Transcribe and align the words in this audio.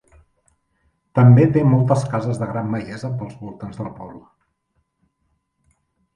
També 1.19 1.45
té 1.57 1.63
moltes 1.73 2.05
cases 2.13 2.39
de 2.45 2.47
gran 2.55 2.73
bellesa 2.77 3.13
pels 3.21 3.37
voltants 3.45 3.79
del 3.83 3.93
poble. 4.01 4.25